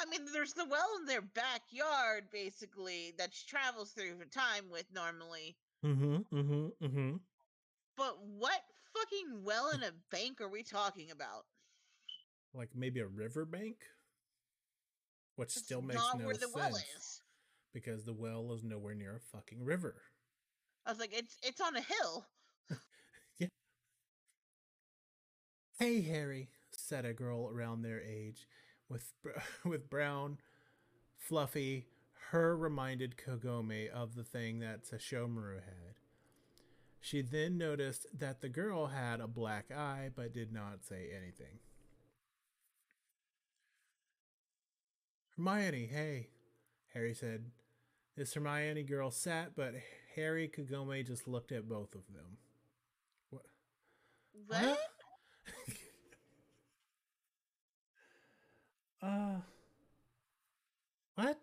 [0.01, 4.85] I mean, there's the well in their backyard, basically, that she travels through time with
[4.93, 5.57] normally.
[5.85, 6.17] Mm-hmm.
[6.37, 6.85] Mm-hmm.
[6.85, 7.17] Mm-hmm.
[7.97, 8.61] But what
[8.93, 11.45] fucking well in a bank are we talking about?
[12.53, 13.77] Like maybe a river bank?
[15.37, 17.21] which still makes not no where the sense well is.
[17.73, 19.97] because the well is nowhere near a fucking river.
[20.87, 22.27] I was like, it's it's on a hill.
[23.39, 23.49] Yeah.
[25.79, 28.49] Hey, Harry, said a girl around their age,
[28.89, 29.13] with
[29.65, 30.39] with brown,
[31.17, 31.87] fluffy.
[32.31, 35.97] Her reminded Kagome of the thing that Sesshomaru had.
[37.01, 41.61] She then noticed that the girl had a black eye, but did not say anything.
[45.37, 46.29] Hermione, hey,
[46.93, 47.51] Harry said.
[48.17, 49.75] This Hermione girl sat, but
[50.15, 52.39] Harry Kagome just looked at both of them.
[53.31, 53.47] What?
[54.47, 54.79] What?
[59.03, 59.37] Uh.
[61.17, 61.39] What?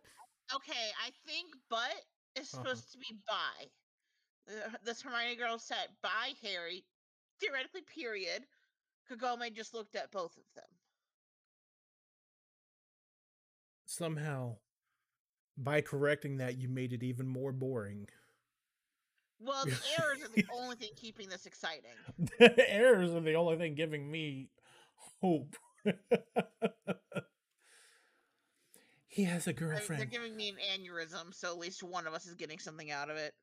[0.56, 1.94] Okay, I think but
[2.36, 2.64] is Uh-huh.
[2.64, 3.70] supposed to be by.
[4.84, 6.84] This Hermione girl said by Harry.
[7.40, 8.48] Theoretically, period.
[9.08, 10.66] Kagome just looked at both of them.
[13.86, 14.58] Somehow,
[15.56, 18.10] by correcting that, you made it even more boring.
[19.44, 21.92] Well, the errors are the only thing keeping this exciting.
[22.40, 24.50] The errors are the only thing giving me
[25.22, 25.56] hope.
[29.08, 32.28] he has a mean, they're giving me an aneurysm, so at least one of us
[32.28, 33.34] is getting something out of it.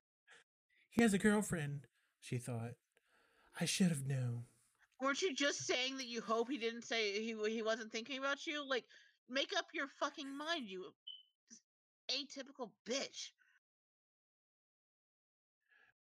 [0.91, 1.87] He has a girlfriend,
[2.21, 2.75] she thought.
[3.61, 4.45] I should have known.
[5.01, 8.47] Weren't you just saying that you hope he didn't say he he wasn't thinking about
[8.47, 8.69] you?
[8.69, 8.85] Like,
[9.29, 10.87] make up your fucking mind, you
[12.11, 13.31] atypical bitch.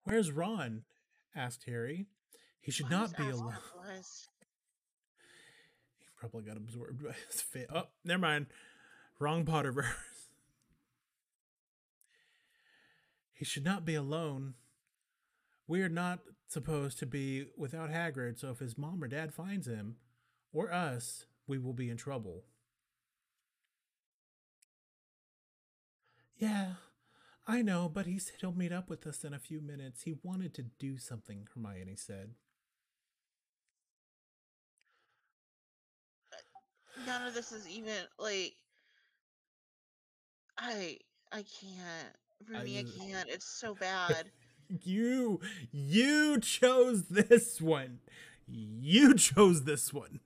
[0.09, 0.85] Where's Ron?
[1.37, 2.07] asked Harry.
[2.61, 3.55] He should Why not be alone.
[5.99, 7.69] He probably got absorbed by his fit.
[7.73, 8.47] Oh, never mind.
[9.21, 9.85] Wrong Potterverse.
[13.35, 14.55] He should not be alone.
[15.69, 16.19] We are not
[16.49, 19.95] supposed to be without Hagrid, so if his mom or dad finds him,
[20.53, 22.43] or us, we will be in trouble.
[26.37, 26.73] Yeah,
[27.49, 30.03] I know, but he said he'll meet up with us in a few minutes.
[30.03, 32.35] He wanted to do something, Hermione said.
[36.33, 36.37] Uh,
[37.07, 38.55] none of this is even like.
[40.59, 40.99] I
[41.33, 42.17] I can't,
[42.49, 42.79] Rooney.
[42.79, 43.29] I, just- can't.
[43.29, 44.31] It's so bad.
[44.83, 45.41] You
[45.73, 48.01] you chose this one.
[48.47, 50.21] You chose this one.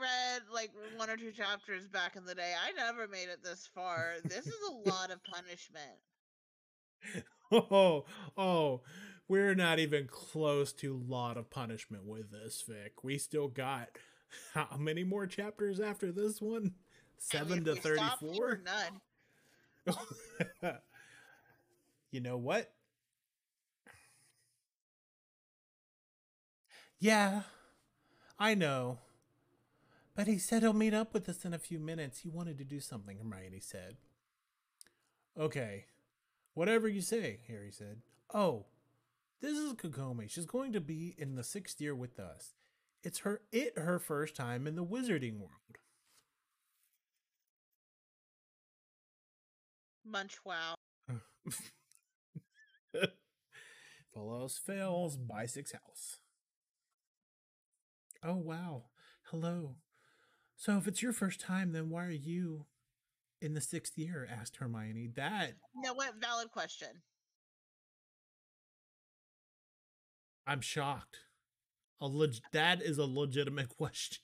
[0.00, 2.52] Read like one or two chapters back in the day.
[2.66, 4.14] I never made it this far.
[4.24, 5.98] This is a lot of punishment.
[7.52, 8.04] Oh,
[8.36, 8.82] oh,
[9.26, 13.02] we're not even close to lot of punishment with this, Vic.
[13.02, 13.88] We still got
[14.54, 16.74] how many more chapters after this one?
[17.18, 18.62] Seven to we stop here, thirty-four.
[20.64, 20.74] None.
[22.12, 22.72] you know what?
[27.00, 27.42] Yeah,
[28.38, 28.98] I know.
[30.20, 32.18] But he said he'll meet up with us in a few minutes.
[32.18, 33.96] He wanted to do something, Hermione said.
[35.34, 35.86] Okay,
[36.52, 38.02] whatever you say, Harry said.
[38.34, 38.66] Oh,
[39.40, 40.28] this is Kagome.
[40.28, 42.52] She's going to be in the sixth year with us.
[43.02, 45.78] It's her it her first time in the wizarding world.
[50.04, 50.74] Munch wow.
[54.14, 56.18] Follows fails, buy six house.
[58.22, 58.82] Oh wow.
[59.30, 59.76] Hello.
[60.60, 62.66] So if it's your first time, then why are you
[63.40, 64.28] in the sixth year?
[64.30, 65.08] asked Hermione.
[65.16, 66.88] That No, what valid question.
[70.46, 71.20] I'm shocked.
[72.02, 74.18] A leg- that is a legitimate question.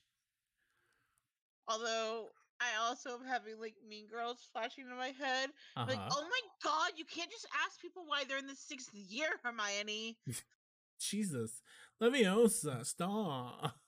[1.69, 2.27] Although
[2.61, 5.49] I also am having like Mean Girls flashing in my head.
[5.75, 5.87] Uh-huh.
[5.89, 9.29] Like, oh my god, you can't just ask people why they're in the sixth year,
[9.43, 10.19] Hermione.
[11.01, 11.63] Jesus.
[11.99, 13.79] Leviosa, stop.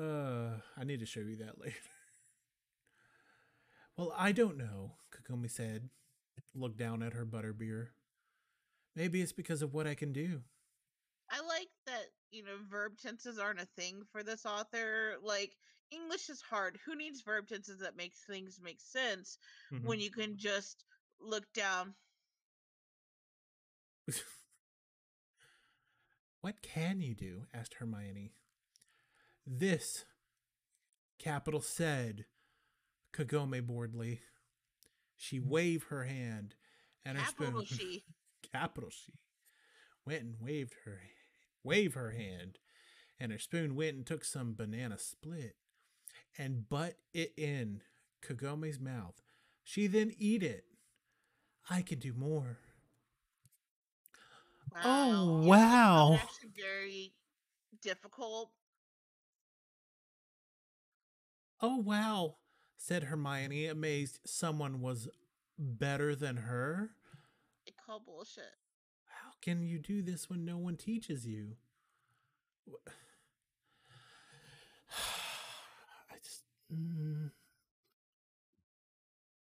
[0.00, 1.76] Uh, I need to show you that later.
[3.96, 5.88] Well, I don't know, Kokomi said.
[6.54, 7.88] Looked down at her butterbeer.
[8.96, 10.42] Maybe it's because of what I can do.
[11.30, 15.14] I like that, you know, verb tenses aren't a thing for this author.
[15.22, 15.56] Like,
[15.90, 16.78] English is hard.
[16.84, 19.38] Who needs verb tenses that makes things make sense
[19.72, 19.84] Mhm.
[19.84, 20.84] when you can just
[21.20, 21.94] look down?
[26.40, 27.46] what can you do?
[27.54, 28.32] asked Hermione.
[29.46, 30.04] This,
[31.18, 32.24] capital said,
[33.12, 34.20] Kagome boredly.
[35.16, 35.48] She hmm.
[35.48, 36.54] waved her hand
[37.04, 37.78] and her Capital spoon.
[37.78, 38.04] she.
[38.52, 39.12] capital she
[40.06, 41.00] went and waved her
[41.64, 42.58] wave her hand
[43.18, 45.56] and her spoon went and took some banana split
[46.36, 47.80] and butt it in
[48.24, 49.22] kagome's mouth
[49.64, 50.66] she then eat it
[51.70, 52.58] i can do more
[54.82, 56.14] Oh, wow.
[56.14, 57.12] It's actually very
[57.82, 58.50] difficult.
[61.66, 62.36] Oh, wow,
[62.76, 65.08] said Hermione, amazed someone was
[65.58, 66.90] better than her.
[67.66, 68.44] I call bullshit.
[69.06, 71.56] How can you do this when no one teaches you?
[76.10, 76.42] I just.
[76.70, 77.30] Mm,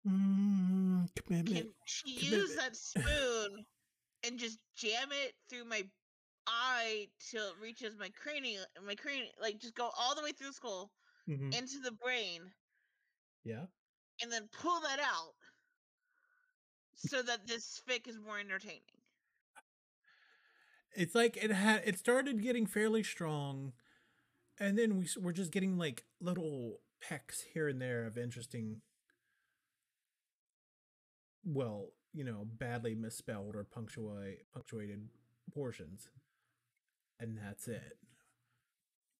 [0.07, 1.57] mm, commitment.
[1.57, 3.65] Can she use that spoon
[4.25, 5.83] and just jam it through my
[6.47, 8.63] eye till it reaches my cranium?
[8.85, 10.53] My cranium, like just go all the way through the
[11.27, 11.53] Mhm.
[11.53, 12.53] into the brain,
[13.43, 13.67] Yeah.
[14.21, 15.35] and then pull that out
[16.95, 18.81] so that this fic is more entertaining.
[20.95, 21.83] It's like it had.
[21.85, 23.73] It started getting fairly strong,
[24.59, 28.81] and then we we're just getting like little pecks here and there of interesting.
[31.43, 35.09] Well, you know, badly misspelled or punctuate punctuated
[35.53, 36.09] portions,
[37.19, 37.97] and that's it.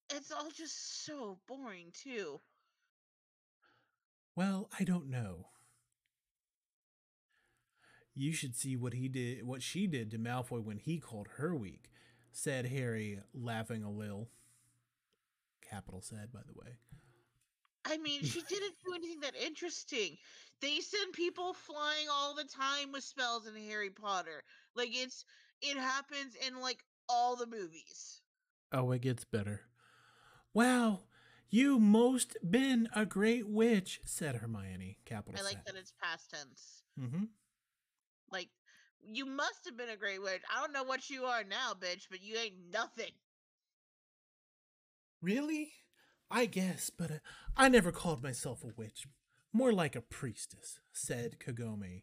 [0.09, 2.39] It's all just so boring too.
[4.35, 5.47] Well, I don't know.
[8.13, 11.55] You should see what he did, what she did to Malfoy when he called her
[11.55, 11.91] weak,"
[12.31, 14.29] said Harry, laughing a little.
[15.61, 16.77] Capital said, by the way.
[17.85, 20.17] I mean, she didn't do anything that interesting.
[20.61, 24.43] They send people flying all the time with spells in Harry Potter.
[24.75, 25.25] Like it's
[25.61, 28.21] it happens in like all the movies.
[28.71, 29.61] Oh, it gets better.
[30.57, 31.01] Wow,
[31.51, 34.97] you most been a great witch, said Hermione.
[35.05, 35.61] Capital I like said.
[35.67, 36.81] that it's past tense.
[36.99, 37.25] Mm-hmm.
[38.31, 38.49] Like
[39.07, 40.41] you must have been a great witch.
[40.51, 43.11] I don't know what you are now, bitch, but you ain't nothing.
[45.21, 45.73] Really?
[46.31, 47.19] I guess, but uh,
[47.55, 49.05] I never called myself a witch.
[49.53, 52.01] More like a priestess, said Kagome.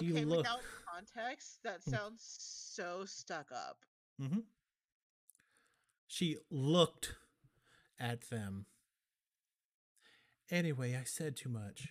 [0.00, 0.38] She okay, looked.
[0.38, 0.60] without
[0.92, 1.92] context, that Hmm.
[1.92, 3.84] sounds so stuck up.
[4.20, 4.40] Mm-hmm.
[6.08, 7.14] She looked
[8.00, 8.66] at them.
[10.50, 11.88] Anyway, I said too much.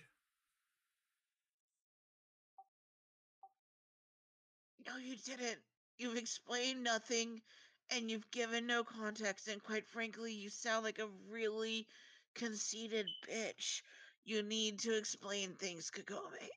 [4.86, 5.62] No, you didn't.
[5.98, 7.42] You've explained nothing
[7.90, 11.86] and you've given no context, and quite frankly, you sound like a really
[12.34, 13.82] conceited bitch.
[14.24, 16.50] You need to explain things, Kagome.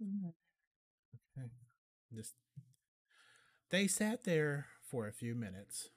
[0.00, 0.43] Okay.
[2.14, 2.34] Just
[3.70, 5.90] they sat there for a few minutes.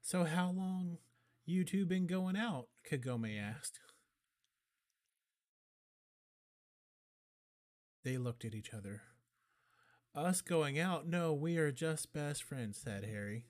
[0.00, 0.98] So how long
[1.44, 2.68] you two been going out?
[2.88, 3.80] Kagome asked.
[8.04, 9.02] They looked at each other.
[10.14, 11.06] Us going out?
[11.06, 13.46] No, we are just best friends, said Harry.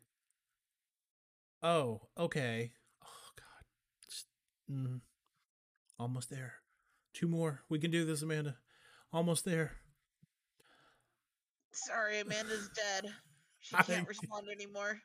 [1.63, 2.73] Oh, okay.
[3.03, 3.65] Oh God,
[4.09, 4.27] Just,
[4.71, 5.01] mm,
[5.99, 6.55] almost there.
[7.15, 7.63] Two more.
[7.69, 8.57] We can do this, Amanda.
[9.13, 9.73] Almost there.
[11.73, 13.13] Sorry, Amanda's dead.
[13.61, 14.99] She can't respond anymore.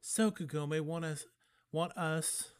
[0.00, 1.26] So Kagome want us
[1.72, 2.52] want us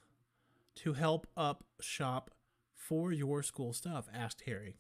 [0.77, 2.31] to help up shop
[2.75, 4.07] for your school stuff?
[4.15, 4.77] asked Harry.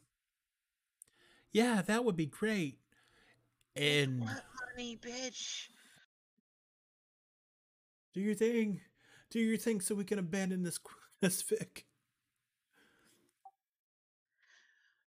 [1.53, 2.79] Yeah, that would be great.
[3.74, 4.45] And What
[4.76, 5.68] money, bitch?
[8.12, 8.81] do your thing.
[9.31, 10.79] Do your thing so we can abandon this
[11.20, 11.85] this fic.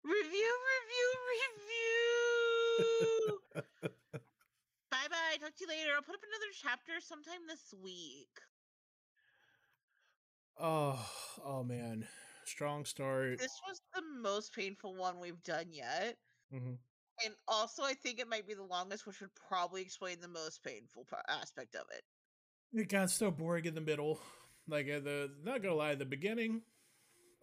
[0.03, 2.08] Review, review, review.
[3.53, 3.61] Bye
[5.09, 5.37] bye.
[5.39, 5.91] Talk to you later.
[5.95, 8.29] I'll put up another chapter sometime this week.
[10.57, 10.99] Oh,
[11.45, 12.05] oh man.
[12.45, 13.37] Strong start.
[13.39, 16.17] This was the most painful one we've done yet.
[16.51, 16.77] Mhm.
[17.25, 20.63] And also, I think it might be the longest, which would probably explain the most
[20.63, 22.03] painful aspect of it.
[22.73, 24.21] It got so boring in the middle.
[24.67, 26.61] Like the not gonna lie, the beginning.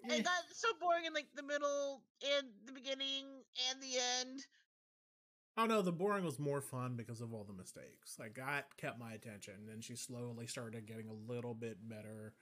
[0.05, 4.47] eh, It got so boring in like the middle and the beginning and the end.
[5.57, 8.17] Oh no, the boring was more fun because of all the mistakes.
[8.19, 9.55] Like that kept my attention.
[9.67, 12.35] Then she slowly started getting a little bit better.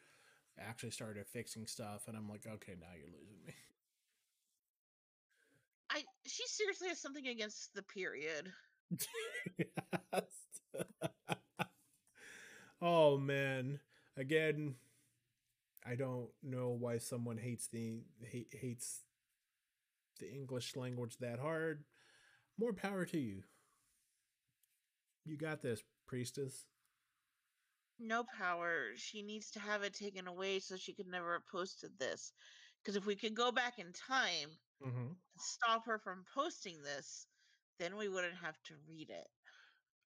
[0.59, 3.55] Actually started fixing stuff, and I'm like, okay, now you're losing me.
[5.91, 8.53] I she seriously has something against the period.
[12.83, 13.79] oh man,
[14.17, 14.75] again,
[15.87, 19.03] I don't know why someone hates the hate, hates
[20.19, 21.85] the English language that hard.
[22.59, 23.43] More power to you.
[25.25, 26.67] You got this, priestess.
[27.99, 28.89] No power.
[28.97, 32.33] She needs to have it taken away so she could never have posted this.
[32.83, 34.51] Because if we could go back in time
[34.85, 34.99] Mm-hmm.
[34.99, 37.27] and stop her from posting this,
[37.79, 39.29] then we wouldn't have to read it.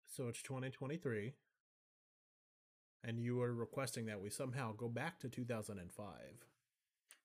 [0.06, 1.32] So it's 2023.
[3.02, 6.06] And you are requesting that we somehow go back to 2005.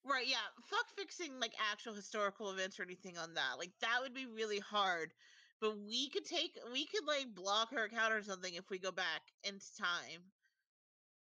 [0.05, 0.37] Right, yeah.
[0.61, 3.57] Fuck fixing like actual historical events or anything on that.
[3.57, 5.13] Like that would be really hard.
[5.61, 8.91] but we could take we could like block her account or something if we go
[8.91, 10.31] back into time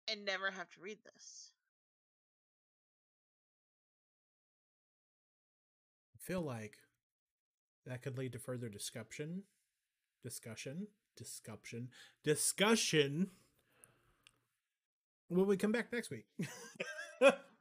[0.08, 1.52] and never have to read this.
[6.14, 6.78] I feel like
[7.86, 9.42] that could lead to further discussion,
[10.22, 11.90] discussion, discussion,
[12.24, 13.30] discussion
[15.28, 16.26] when we come back next week.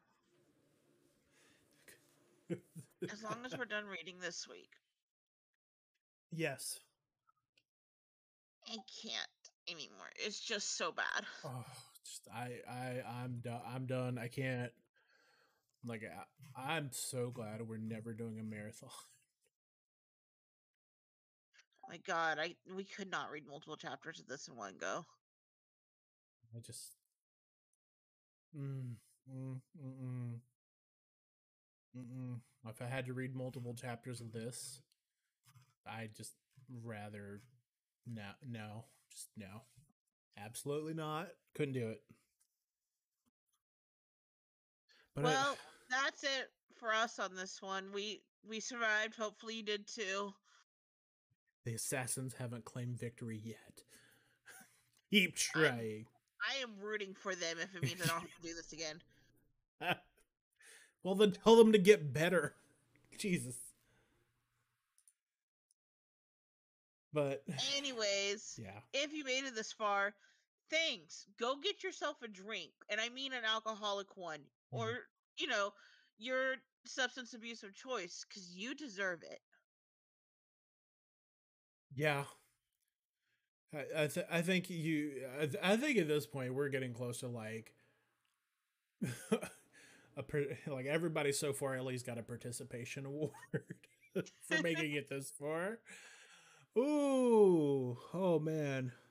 [3.11, 4.71] As long as we're done reading this week.
[6.31, 6.79] yes.
[8.67, 9.27] I can't
[9.67, 10.09] anymore.
[10.17, 11.25] It's just so bad.
[11.43, 11.65] Oh,
[12.05, 13.61] just I I I'm done.
[13.67, 14.17] I'm done.
[14.17, 14.71] I can't.
[15.83, 16.03] Like
[16.55, 18.89] I, I'm so glad we're never doing a marathon.
[21.91, 25.05] my god, I we could not read multiple chapters of this in one go.
[26.55, 26.95] I just.
[28.57, 28.95] Mm,
[29.29, 30.39] mm, mm, mm.
[31.97, 32.39] Mm-mm.
[32.69, 34.81] If I had to read multiple chapters of this,
[35.85, 36.33] I'd just
[36.83, 37.41] rather
[38.07, 39.63] no, no, just no,
[40.37, 41.29] absolutely not.
[41.55, 42.01] Couldn't do it.
[45.15, 45.57] But well,
[45.91, 47.91] I, that's it for us on this one.
[47.93, 49.15] We we survived.
[49.15, 50.33] Hopefully, you did too.
[51.65, 53.83] The assassins haven't claimed victory yet.
[55.11, 56.05] Keep trying.
[56.07, 58.73] I'm, I am rooting for them if it means I don't have to do this
[58.73, 59.01] again.
[61.03, 62.55] Well, then tell them to get better.
[63.17, 63.55] Jesus.
[67.13, 67.43] But
[67.77, 68.79] anyways, yeah.
[68.93, 70.13] If you made it this far,
[70.69, 71.25] thanks.
[71.39, 74.39] Go get yourself a drink, and I mean an alcoholic one,
[74.73, 74.79] mm.
[74.79, 74.99] or
[75.37, 75.73] you know,
[76.17, 79.39] your substance abuse of choice, because you deserve it.
[81.93, 82.23] Yeah.
[83.73, 86.93] I I, th- I think you I, th- I think at this point we're getting
[86.93, 87.73] close to like
[90.17, 90.23] a
[90.71, 93.31] like everybody so far at least got a participation award
[94.13, 95.79] for making it this far.
[96.77, 98.91] Ooh, oh man.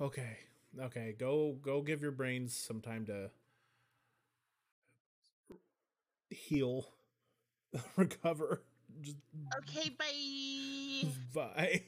[0.00, 0.38] Okay.
[0.80, 3.30] Okay, go go give your brains some time to
[6.30, 6.86] heal,
[7.96, 8.62] recover.
[9.00, 9.18] Just
[9.58, 11.10] Okay, bye.
[11.34, 11.82] Bye.